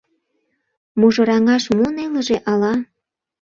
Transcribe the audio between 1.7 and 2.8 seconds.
мо нелыже ала?